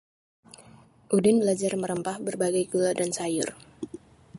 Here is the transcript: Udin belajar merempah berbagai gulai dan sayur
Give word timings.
Udin 1.15 1.37
belajar 1.45 1.73
merempah 1.81 2.17
berbagai 2.27 2.63
gulai 2.73 2.93
dan 2.99 3.11
sayur 3.17 3.49